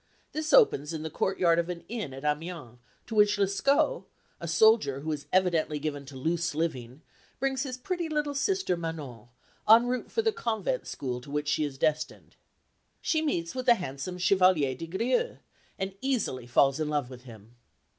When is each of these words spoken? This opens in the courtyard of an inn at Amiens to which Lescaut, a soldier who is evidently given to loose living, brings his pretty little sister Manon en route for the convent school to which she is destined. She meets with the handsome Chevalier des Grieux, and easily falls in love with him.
This 0.31 0.51
opens 0.51 0.93
in 0.93 1.03
the 1.03 1.11
courtyard 1.11 1.59
of 1.59 1.69
an 1.69 1.83
inn 1.87 2.11
at 2.11 2.23
Amiens 2.25 2.79
to 3.05 3.13
which 3.13 3.37
Lescaut, 3.37 4.05
a 4.39 4.47
soldier 4.47 5.01
who 5.01 5.11
is 5.11 5.27
evidently 5.31 5.77
given 5.77 6.07
to 6.07 6.15
loose 6.17 6.55
living, 6.55 7.03
brings 7.39 7.61
his 7.61 7.77
pretty 7.77 8.09
little 8.09 8.33
sister 8.33 8.75
Manon 8.75 9.27
en 9.69 9.85
route 9.85 10.09
for 10.09 10.23
the 10.23 10.31
convent 10.31 10.87
school 10.87 11.21
to 11.21 11.29
which 11.29 11.47
she 11.49 11.63
is 11.63 11.77
destined. 11.77 12.35
She 12.99 13.21
meets 13.21 13.53
with 13.53 13.67
the 13.67 13.75
handsome 13.75 14.17
Chevalier 14.17 14.73
des 14.73 14.87
Grieux, 14.87 15.37
and 15.77 15.93
easily 16.01 16.47
falls 16.47 16.79
in 16.79 16.89
love 16.89 17.07
with 17.11 17.25
him. 17.25 17.55